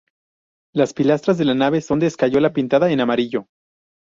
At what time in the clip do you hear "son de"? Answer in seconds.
1.79-2.07